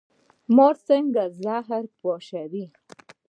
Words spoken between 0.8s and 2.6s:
څنګه زهر پاشي؟